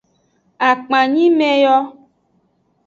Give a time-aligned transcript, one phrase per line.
[0.69, 1.75] Akpanyime yo.